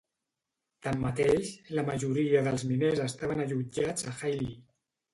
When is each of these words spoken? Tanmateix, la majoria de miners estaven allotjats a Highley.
Tanmateix, 0.87 1.51
la 1.81 1.85
majoria 1.91 2.43
de 2.49 2.57
miners 2.73 3.05
estaven 3.07 3.47
allotjats 3.49 4.13
a 4.15 4.19
Highley. 4.19 4.55